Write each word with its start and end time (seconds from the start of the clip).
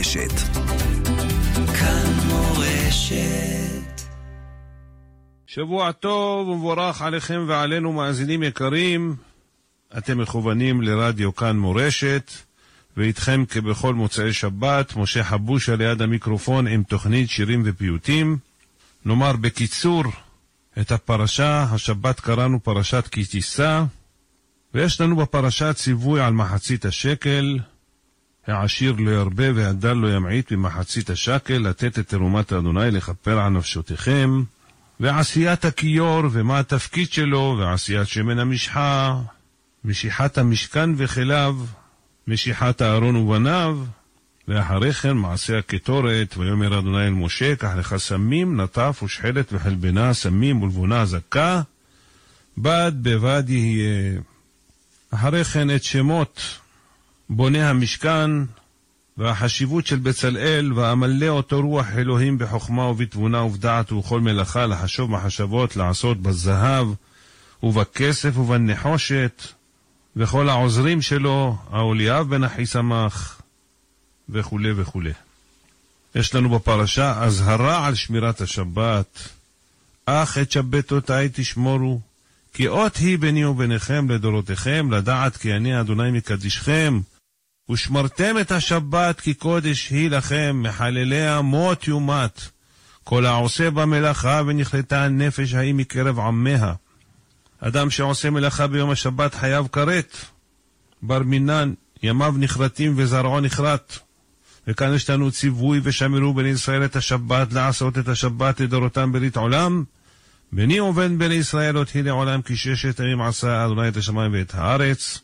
מורשת. 0.00 0.32
כאן 1.54 2.12
מורשת. 2.26 4.00
שבוע 5.46 5.92
טוב 5.92 6.48
ומבורך 6.48 7.02
עליכם 7.02 7.44
ועלינו 7.48 7.92
מאזינים 7.92 8.42
יקרים. 8.42 9.16
אתם 9.98 10.18
מכוונים 10.18 10.82
לרדיו 10.82 11.34
כאן 11.34 11.58
מורשת, 11.58 12.30
ואיתכם 12.96 13.44
כבכל 13.48 13.94
מוצאי 13.94 14.32
שבת, 14.32 14.96
משה 14.96 15.24
חבושה 15.24 15.76
ליד 15.76 16.02
המיקרופון 16.02 16.66
עם 16.66 16.82
תוכנית 16.82 17.30
שירים 17.30 17.62
ופיוטים. 17.64 18.38
נאמר 19.04 19.32
בקיצור 19.32 20.04
את 20.80 20.92
הפרשה, 20.92 21.62
השבת 21.62 22.20
קראנו 22.20 22.62
פרשת 22.62 23.08
כי 23.10 23.24
תישא, 23.24 23.82
ויש 24.74 25.00
לנו 25.00 25.16
בפרשה 25.16 25.72
ציווי 25.72 26.20
על 26.20 26.32
מחצית 26.32 26.84
השקל, 26.84 27.58
העשיר 28.46 28.94
לא 28.98 29.10
ירבה 29.10 29.44
והדל 29.54 29.92
לא 29.92 30.16
ימעיט 30.16 30.52
במחצית 30.52 31.10
השקל, 31.10 31.58
לתת 31.58 31.98
את 31.98 32.08
תרומת 32.08 32.52
אדוני 32.52 32.90
לכפר 32.90 33.40
על 33.40 33.48
נפשותיכם, 33.48 34.42
ועשיית 35.00 35.64
הכיור 35.64 36.22
ומה 36.30 36.58
התפקיד 36.58 37.12
שלו, 37.12 37.56
ועשיית 37.58 38.08
שמן 38.08 38.38
המשחה, 38.38 39.20
משיחת 39.84 40.38
המשכן 40.38 40.90
וכליו, 40.96 41.56
משיחת 42.28 42.82
אהרון 42.82 43.16
ובניו, 43.16 43.78
ואחרי 44.48 44.92
כן 44.92 45.16
מעשה 45.16 45.58
הקטורת, 45.58 46.34
ויאמר 46.36 46.78
אדוני 46.78 47.06
אל 47.06 47.10
משה, 47.10 47.56
קח 47.56 47.70
לך 47.76 47.96
סמים, 47.96 48.60
נטף 48.60 49.00
ושחלת 49.04 49.52
וחלבנה, 49.52 50.14
סמים 50.14 50.62
ולבונה 50.62 51.04
זכה, 51.04 51.62
בד 52.58 52.92
בבד 53.02 53.42
יהיה. 53.48 54.20
אחרי 55.10 55.44
כן 55.44 55.70
את 55.70 55.82
שמות 55.82 56.59
בוני 57.32 57.62
המשכן, 57.62 58.30
והחשיבות 59.16 59.86
של 59.86 59.96
בצלאל, 59.96 60.72
ואמלא 60.72 61.28
אותו 61.28 61.60
רוח 61.60 61.86
אלוהים 61.96 62.38
בחוכמה 62.38 62.84
ובתבונה 62.84 63.42
ובדעת 63.42 63.92
ובכל 63.92 64.20
מלאכה, 64.20 64.66
לחשוב 64.66 65.10
מחשבות, 65.10 65.76
לעשות 65.76 66.22
בזהב 66.22 66.86
ובכסף 67.62 68.36
ובנחושת, 68.36 69.42
וכל 70.16 70.48
העוזרים 70.48 71.02
שלו, 71.02 71.56
האוליאב 71.70 72.30
בן 72.30 72.44
אחיסמך, 72.44 73.40
וכולי 74.28 74.72
וכולי. 74.76 75.12
יש 76.14 76.34
לנו 76.34 76.48
בפרשה 76.48 77.22
אזהרה 77.22 77.86
על 77.86 77.94
שמירת 77.94 78.40
השבת, 78.40 79.28
אך 80.06 80.38
את 80.38 80.52
שבתותי 80.52 81.28
תשמורו, 81.32 82.00
כי 82.54 82.68
אות 82.68 82.96
היא 82.96 83.18
ביני 83.18 83.44
וביניכם 83.44 84.10
לדורותיכם, 84.10 84.92
לדעת 84.92 85.36
כי 85.36 85.54
אני 85.54 85.80
אדוני 85.80 86.10
מקדישכם, 86.10 87.00
ושמרתם 87.70 88.38
את 88.40 88.52
השבת 88.52 89.20
כי 89.20 89.34
קודש 89.34 89.88
היא 89.90 90.10
לכם, 90.10 90.60
מחלליה 90.62 91.40
מות 91.40 91.88
יומת. 91.88 92.40
כל 93.04 93.26
העושה 93.26 93.70
במלאכה 93.70 94.42
ונכלתה 94.46 95.04
הנפש 95.04 95.54
ההיא 95.54 95.74
מקרב 95.74 96.20
עמיה. 96.20 96.74
אדם 97.60 97.90
שעושה 97.90 98.30
מלאכה 98.30 98.66
ביום 98.66 98.90
השבת 98.90 99.34
חייב 99.34 99.66
כרת. 99.72 100.16
בר 101.02 101.18
מינן, 101.22 101.72
ימיו 102.02 102.34
נכרתים 102.38 102.94
וזרעו 102.96 103.40
נכרת. 103.40 103.98
וכאן 104.66 104.94
יש 104.94 105.10
לנו 105.10 105.30
ציווי 105.30 105.80
ושמרו 105.82 106.34
בני 106.34 106.48
ישראל 106.48 106.84
את 106.84 106.96
השבת, 106.96 107.52
לעשות 107.52 107.98
את 107.98 108.08
השבת 108.08 108.60
לדורותם 108.60 109.12
ברית 109.12 109.36
עולם. 109.36 109.84
בני 110.52 110.80
ובן 110.80 111.18
בני 111.18 111.34
ישראל 111.34 111.78
אותי 111.78 112.02
לעולם 112.02 112.42
כי 112.42 112.56
ששת 112.56 113.00
ימים 113.00 113.20
עשה 113.20 113.64
אדוני 113.64 113.88
את 113.88 113.96
השמיים 113.96 114.32
ואת 114.32 114.54
הארץ. 114.54 115.18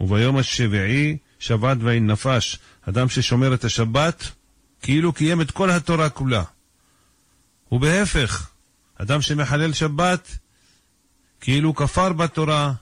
וביום 0.00 0.36
השביעי 0.36 1.16
שבת 1.42 1.76
ואין 1.80 2.06
נפש. 2.06 2.58
אדם 2.88 3.08
ששומר 3.08 3.54
את 3.54 3.64
השבת, 3.64 4.30
כאילו 4.82 5.12
קיים 5.12 5.40
את 5.40 5.50
כל 5.50 5.70
התורה 5.70 6.08
כולה. 6.08 6.42
ובהפך, 7.72 8.50
אדם 8.98 9.20
שמחלל 9.22 9.72
שבת, 9.72 10.36
כאילו 11.40 11.74
כפר 11.74 12.12
בתורה, 12.12 12.72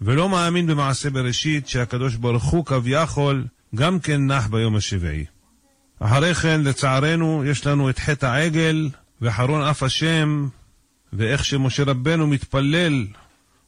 ולא 0.00 0.28
מאמין 0.28 0.66
במעשה 0.66 1.10
בראשית, 1.10 1.68
שהקדוש 1.68 2.14
ברוך 2.14 2.44
הוא 2.44 2.64
כביכול 2.64 3.44
גם 3.74 4.00
כן 4.00 4.26
נח 4.26 4.46
ביום 4.46 4.76
השביעי. 4.76 5.24
אחרי 6.00 6.34
כן, 6.34 6.60
לצערנו, 6.64 7.44
יש 7.46 7.66
לנו 7.66 7.90
את 7.90 7.98
חטא 7.98 8.26
העגל, 8.26 8.88
וחרון 9.22 9.62
אף 9.62 9.82
השם, 9.82 10.48
ואיך 11.12 11.44
שמשה 11.44 11.84
רבנו 11.84 12.26
מתפלל 12.26 13.06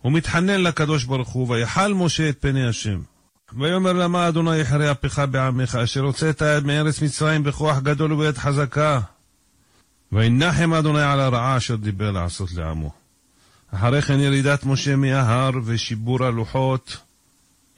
ומתחנן 0.05 0.61
לקדוש 0.61 1.05
ברוך 1.05 1.29
הוא, 1.29 1.51
ויחל 1.51 1.93
משה 1.93 2.29
את 2.29 2.37
פני 2.41 2.69
השם. 2.69 3.14
ויאמר 3.57 3.93
למה 3.93 4.29
אדוני 4.29 4.57
יחרה 4.57 4.93
אפיך 4.93 5.23
בעמך, 5.31 5.75
אשר 5.75 6.01
הוצאת 6.01 6.43
מארץ 6.43 7.03
מצרים 7.03 7.43
בכוח 7.43 7.79
גדול 7.79 8.13
וביד 8.13 8.39
חזקה. 8.39 9.01
וינחם 10.13 10.75
אדוני 10.75 11.03
על 11.03 11.21
הרעה 11.21 11.57
אשר 11.57 11.77
דיבר 11.77 12.11
לעשות 12.11 12.53
לעמו. 12.53 12.93
אחרי 13.75 14.03
כן 14.03 14.21
ירידת 14.21 14.65
משה 14.65 14.97
מההר 14.97 15.51
ושיבור 15.65 16.25
הלוחות, 16.25 16.97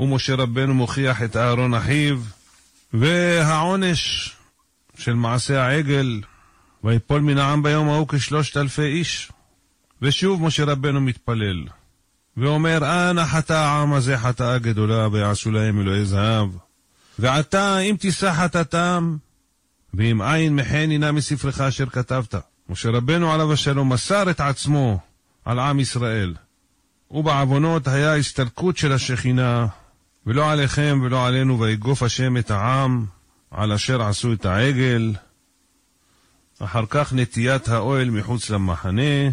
ומשה 0.01 0.35
רבנו 0.35 0.75
מוכיח 0.75 1.23
את 1.23 1.37
אהרון 1.37 1.75
אחיו, 1.75 2.21
והעונש 2.93 4.33
של 4.99 5.15
מעשה 5.15 5.62
העגל, 5.62 6.21
ויפול 6.85 7.21
מן 7.21 7.39
העם 7.39 7.62
ביום 7.62 7.89
ההוא 7.89 8.09
כשלושת 8.09 8.57
אלפי 8.57 8.83
איש. 8.83 9.33
ושוב 10.03 10.43
משה 10.43 10.65
רבנו 10.65 11.01
מתפלל. 11.01 11.65
ואומר, 12.37 12.79
אנא 13.11 13.25
חטא 13.25 13.53
העם 13.53 13.92
הזה 13.92 14.18
חטאה 14.18 14.59
גדולה, 14.59 15.09
ויעשו 15.12 15.51
להם 15.51 15.81
אלוהי 15.81 16.05
זהב. 16.05 16.49
ועתה, 17.18 17.79
אם 17.79 17.96
תישא 18.01 18.33
חטאתם, 18.33 19.16
ואם 19.94 20.22
אין 20.22 20.57
מחן 20.57 20.90
הנה 20.90 21.12
מספרך 21.12 21.61
אשר 21.61 21.87
כתבת. 21.87 22.35
משה 22.68 22.90
רבנו 22.90 23.33
עליו 23.33 23.53
השלום 23.53 23.92
מסר 23.92 24.31
את 24.31 24.40
עצמו 24.40 24.99
על 25.44 25.59
עם 25.59 25.81
ישראל, 25.81 26.35
ובעוונות 27.11 27.88
היה 27.88 28.16
הסתלקות 28.16 28.77
של 28.77 28.92
השכינה, 28.92 29.66
ולא 30.27 30.51
עליכם 30.51 31.01
ולא 31.05 31.27
עלינו, 31.27 31.61
ויגוף 31.61 32.03
השם 32.03 32.37
את 32.37 32.51
העם, 32.51 33.07
על 33.51 33.72
אשר 33.72 34.03
עשו 34.03 34.33
את 34.33 34.46
העגל. 34.46 35.12
אחר 36.59 36.85
כך 36.88 37.12
נטיית 37.12 37.68
האוהל 37.68 38.11
מחוץ 38.11 38.51
למחנה, 38.51 39.31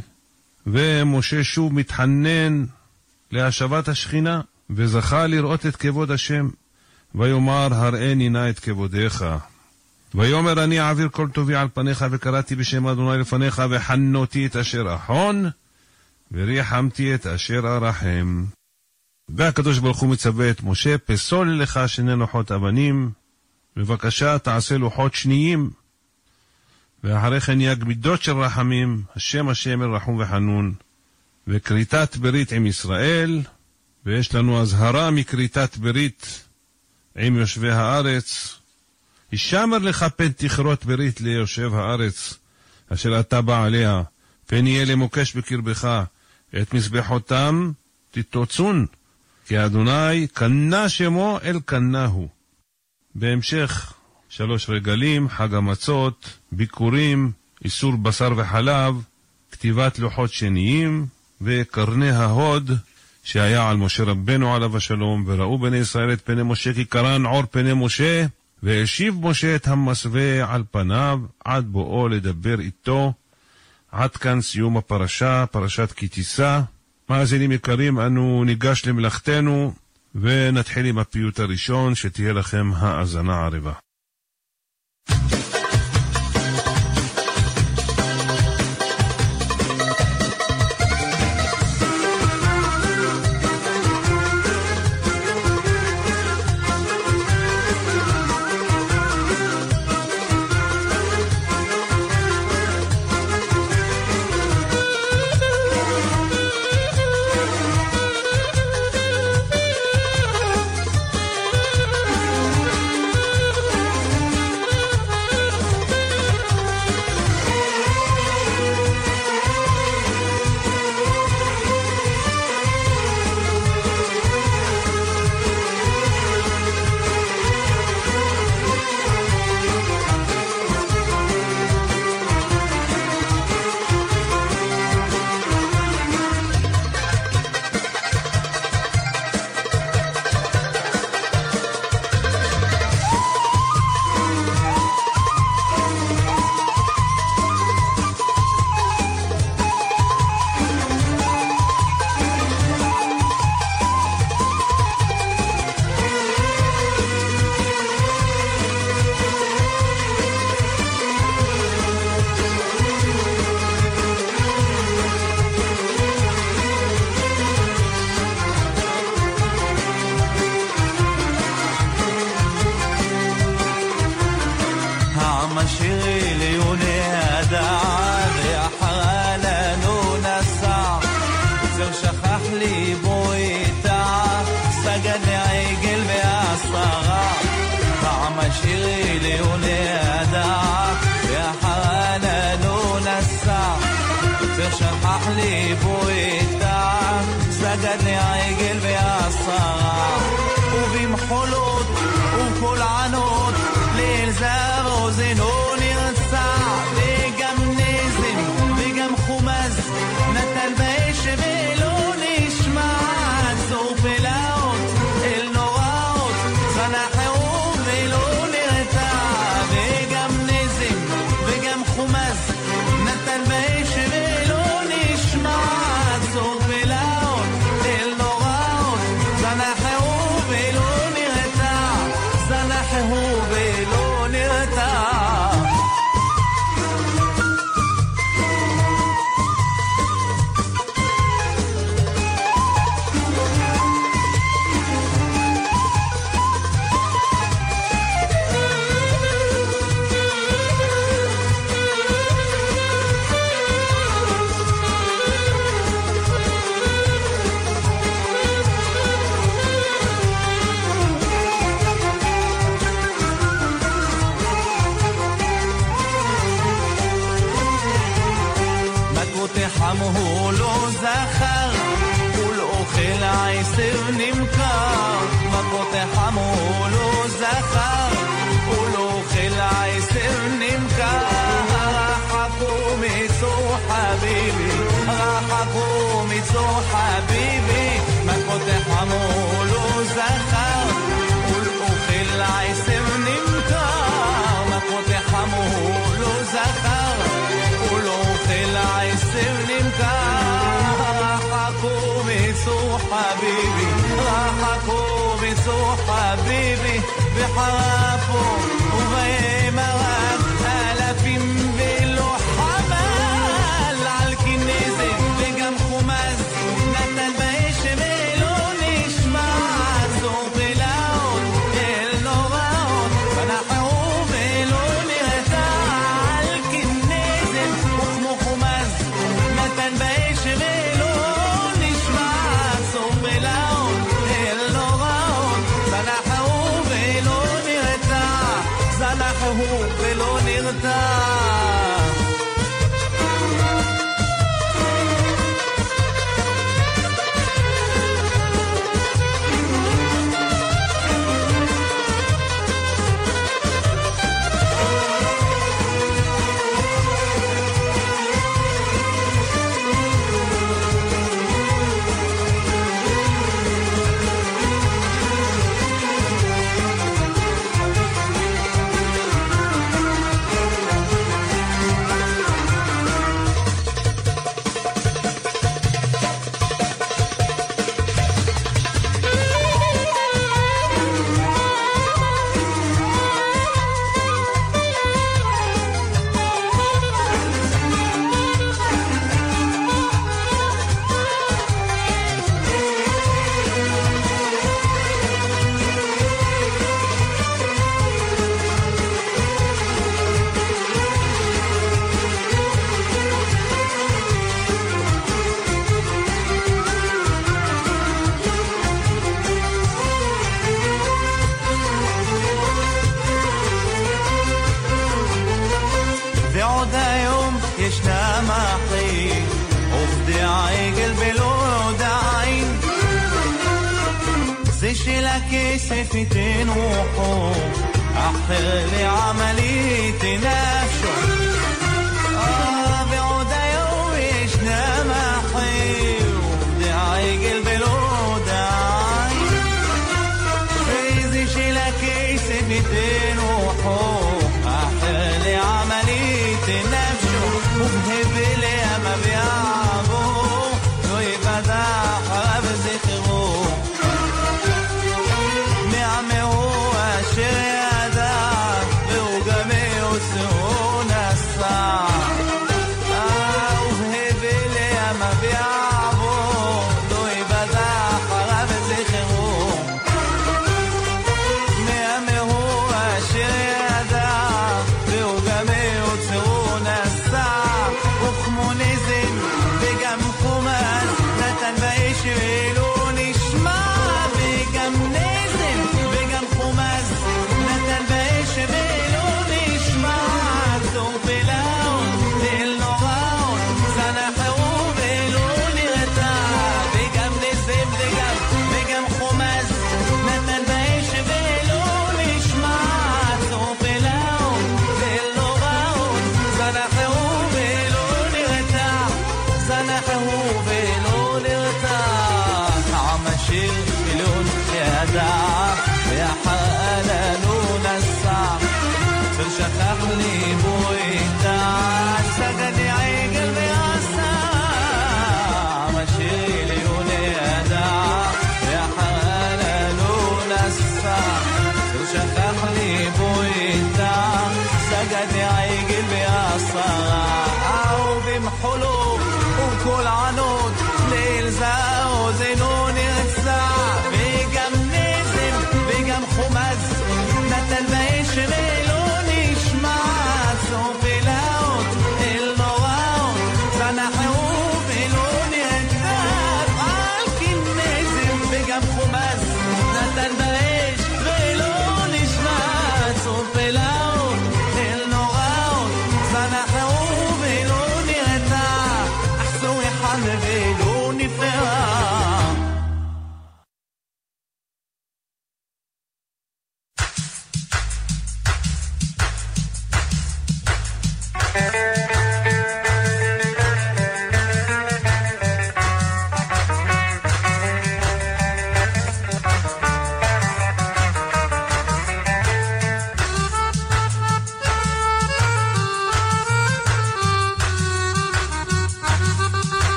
ומשה 0.67 1.43
שוב 1.43 1.73
מתחנן 1.73 2.65
להשבת 3.33 3.87
השכינה, 3.87 4.41
וזכה 4.69 5.27
לראות 5.27 5.65
את 5.65 5.75
כבוד 5.75 6.11
השם, 6.11 6.49
ויאמר 7.15 7.67
הראני 7.71 8.29
נא 8.29 8.49
את 8.49 8.59
כבודיך. 8.59 9.25
ויאמר 10.15 10.63
אני 10.63 10.81
אעביר 10.81 11.09
כל 11.09 11.29
טובי 11.29 11.55
על 11.55 11.67
פניך, 11.73 12.05
וקראתי 12.11 12.55
בשם 12.55 12.87
אדוני 12.87 13.17
לפניך, 13.17 13.61
וחנותי 13.69 14.45
את 14.45 14.55
אשר 14.55 14.95
אחון, 14.95 15.49
וריחמתי 16.31 17.15
את 17.15 17.27
אשר 17.27 17.59
ארחם. 17.65 18.45
והקדוש 19.29 19.79
ברוך 19.79 19.99
הוא 19.99 20.09
מצווה 20.09 20.49
את 20.49 20.63
משה, 20.63 20.97
פסול 20.97 21.61
לך 21.61 21.79
שני 21.87 22.15
לוחות 22.15 22.51
אבנים, 22.51 23.11
בבקשה 23.75 24.39
תעשה 24.39 24.77
לוחות 24.77 25.13
שניים, 25.13 25.69
ואחרי 27.03 27.41
כן 27.41 27.61
יג 27.61 27.83
מידות 27.83 28.21
של 28.21 28.37
רחמים, 28.37 29.03
השם 29.15 29.49
השם 29.49 29.81
אל 29.83 29.89
רחום 29.89 30.19
וחנון, 30.19 30.73
וכריתת 31.47 32.17
ברית 32.17 32.51
עם 32.51 32.65
ישראל, 32.65 33.41
ויש 34.05 34.35
לנו 34.35 34.61
אזהרה 34.61 35.11
מכריתת 35.11 35.77
ברית 35.77 36.47
עם 37.15 37.35
יושבי 37.35 37.71
הארץ. 37.71 38.57
הישמר 39.31 39.77
לך 39.77 40.05
פן 40.15 40.31
תכרות 40.31 40.85
ברית 40.85 41.21
ליושב 41.21 41.73
הארץ, 41.73 42.33
אשר 42.89 43.19
אתה 43.19 43.41
בא 43.41 43.63
עליה, 43.63 44.03
פן 44.47 44.67
יהיה 44.67 44.85
למוקש 44.85 45.35
בקרבך, 45.35 46.03
את 46.61 46.73
מזבחותם 46.73 47.71
תתוצון, 48.11 48.85
כי 49.45 49.65
אדוני 49.65 50.27
קנה 50.33 50.89
שמו 50.89 51.39
אל 51.43 51.59
קנהו. 51.65 52.27
בהמשך, 53.15 53.93
שלוש 54.29 54.69
רגלים, 54.69 55.29
חג 55.29 55.53
המצות, 55.53 56.37
ביקורים, 56.51 57.31
איסור 57.63 57.97
בשר 57.97 58.33
וחלב, 58.37 58.95
כתיבת 59.51 59.99
לוחות 59.99 60.33
שניים, 60.33 61.05
וקרני 61.43 62.11
ההוד 62.11 62.71
שהיה 63.23 63.69
על 63.69 63.77
משה 63.77 64.03
רבנו 64.03 64.55
עליו 64.55 64.77
השלום, 64.77 65.23
וראו 65.27 65.57
בני 65.57 65.77
ישראל 65.77 66.13
את 66.13 66.21
פני 66.21 66.43
משה 66.43 66.73
כי 66.73 66.85
קרן 66.85 67.25
עור 67.25 67.43
פני 67.51 67.71
משה, 67.75 68.25
והשיב 68.63 69.15
משה 69.21 69.55
את 69.55 69.67
המסווה 69.67 70.53
על 70.53 70.63
פניו 70.71 71.19
עד 71.45 71.65
בואו 71.65 72.07
לדבר 72.07 72.59
איתו. 72.59 73.13
עד 73.91 74.11
כאן 74.11 74.41
סיום 74.41 74.77
הפרשה, 74.77 75.45
פרשת 75.45 75.91
כי 75.91 76.07
תישא. 76.07 76.61
מאזינים 77.09 77.51
יקרים, 77.51 77.99
אנו 77.99 78.43
ניגש 78.43 78.85
למלאכתנו 78.85 79.73
ונתחיל 80.15 80.85
עם 80.85 80.97
הפיוט 80.97 81.39
הראשון, 81.39 81.95
שתהיה 81.95 82.33
לכם 82.33 82.71
האזנה 82.75 83.45
ערבה. 83.45 83.73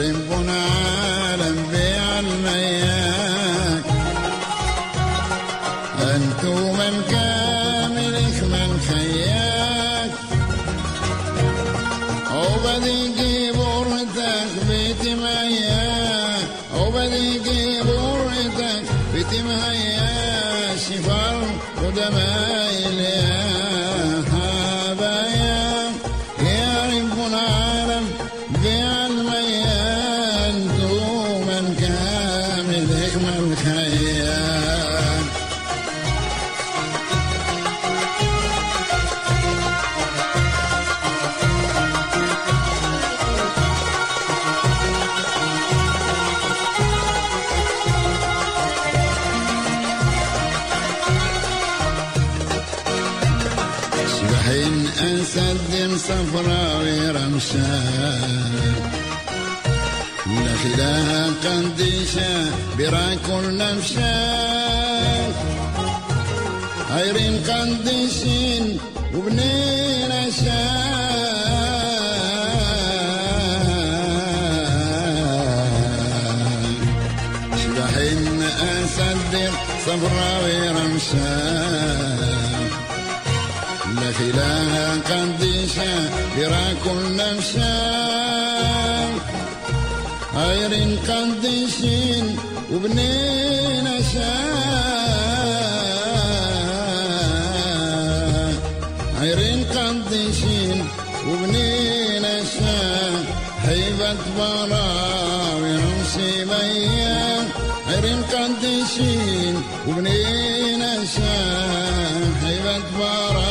ربنا 0.00 0.58
أعلم 0.68 1.56
بعلميان 1.72 3.09
بيرا 62.80 63.14
كل 63.26 63.56
نفشان 63.56 65.32
هايرين 66.90 67.36
قنديشين 67.48 68.78
وبنين 69.14 70.12
عشان. 70.12 70.80
شبحين 77.60 78.42
أصدق 78.42 79.54
صفراوي 79.86 80.68
رمشان. 80.68 82.18
لا 83.96 84.12
خلاها 84.12 84.88
قنديشة 85.10 85.94
بيرا 86.36 86.66
كل 86.84 87.16
نفشان 87.16 88.70
غير 90.34 90.98
قدسين 91.08 92.29
وبنين 92.72 93.86
أشاء؟ 97.20 98.52
عيرين 99.20 99.64
قضيشين 99.64 100.84
وبنين 101.28 102.24
أشاء؟ 102.24 103.24
هيبة 103.62 104.16
براوي 104.38 105.76
رمسي 105.76 106.44
بيا 106.44 107.48
عيرين 107.88 108.22
قضيشين 108.22 109.62
وبنين 109.88 110.82
أشاء؟ 110.82 112.22
هيبة 112.44 112.78
براوي 112.98 113.49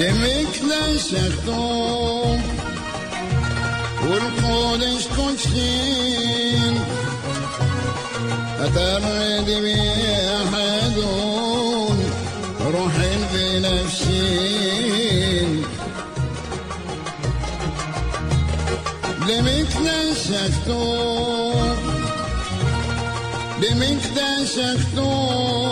Demekler 0.00 0.98
şartom 1.10 2.40
Kul 4.00 4.24
kodeş 4.40 5.04
koçkin 5.16 6.74
أترد 8.60 9.48
بي 9.64 9.80
أحد 10.42 10.98
روح 12.74 12.96
في 13.32 13.60
نفسي 13.60 14.30
دمك 19.28 19.72
نشكتو 19.86 20.84
دمك 23.62 24.04
نشكتو 24.16 25.69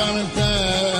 cantar. 0.00 0.99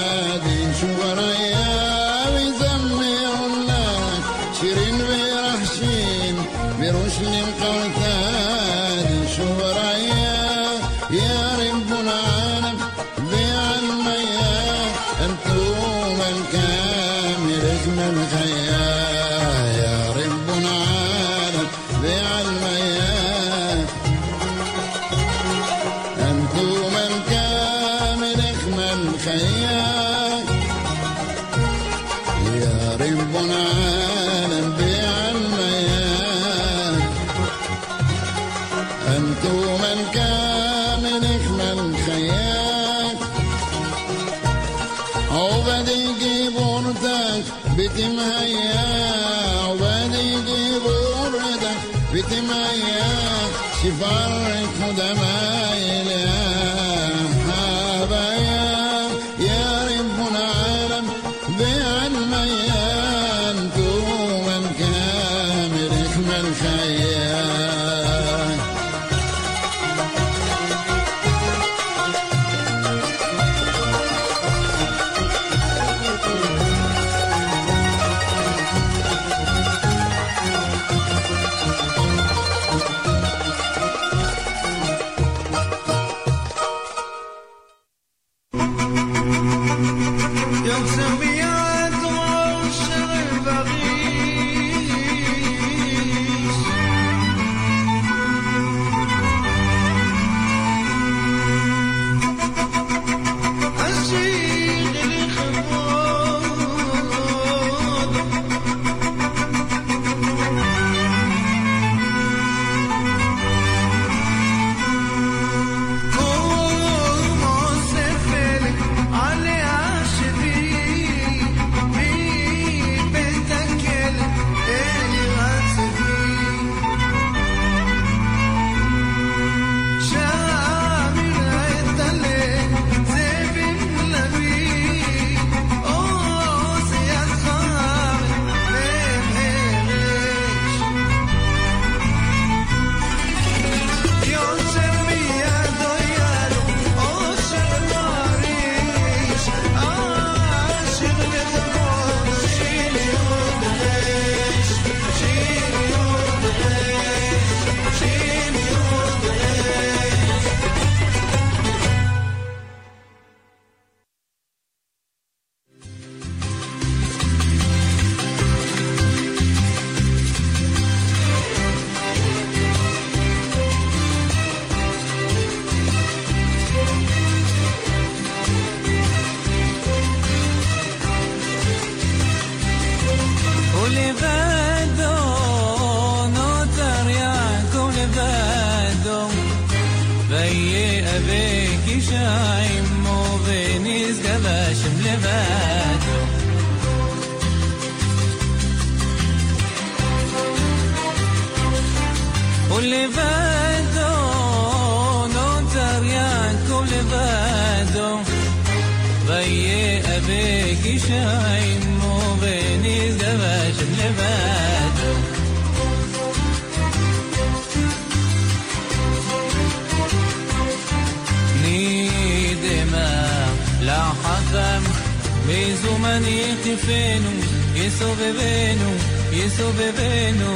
Yesu 225.80 225.98
manirtifenu, 225.98 227.32
Yesu 227.80 228.08
bebenu, 228.20 228.90
Yesu 229.32 229.66
bebenu, 229.78 230.52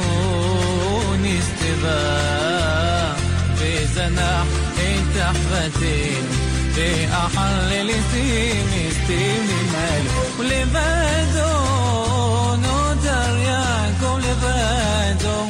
nisteva. 1.23 1.99
וזנח 3.57 4.47
את 4.75 5.17
אחוותנו, 5.17 6.33
ואכל 6.73 7.55
לליסים 7.69 8.67
הסתים 8.87 9.41
נמל, 9.49 10.03
ולבדו 10.39 11.53
נותר 12.55 13.37
יעקב 13.37 14.17
לבדו. 14.27 15.41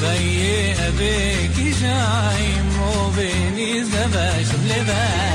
ויהיה 0.00 0.88
אבי 0.88 1.48
כשעה 1.56 2.30
עמו 2.38 3.10
ונזדבש 3.14 4.48
לבד. 4.64 5.31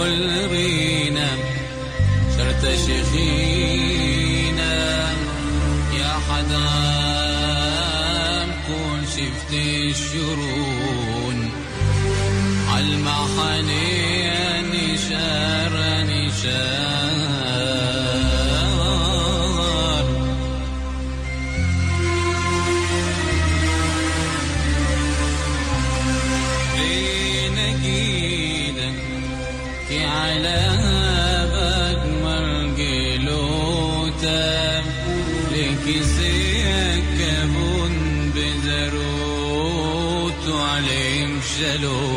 فولرينا 0.00 0.80
شرت 2.36 2.64
شيخينا 2.86 4.74
يا 5.98 6.12
حدا 6.28 6.68
كون 8.66 9.00
شفت 9.16 9.52
الشروق. 9.52 10.69
cielo. 41.70 42.09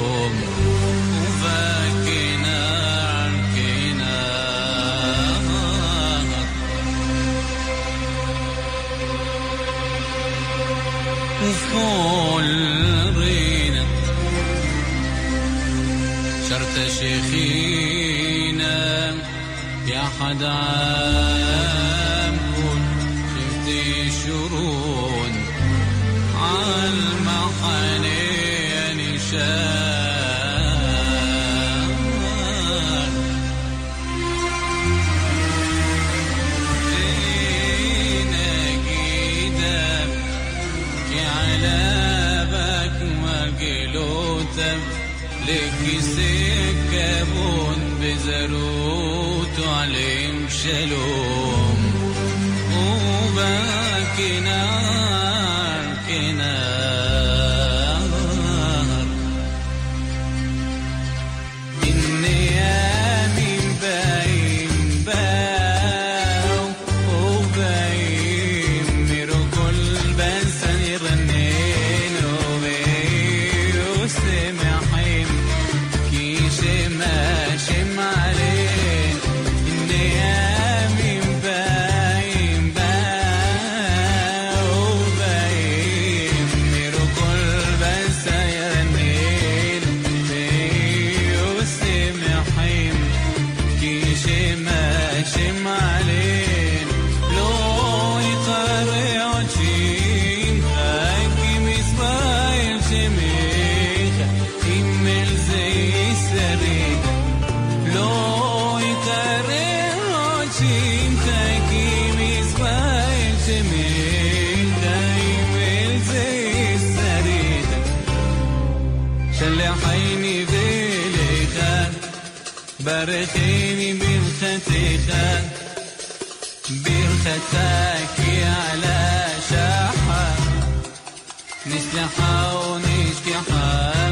Hello. 50.66 51.23